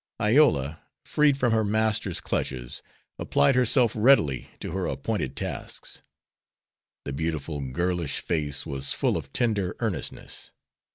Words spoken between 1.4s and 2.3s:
her master's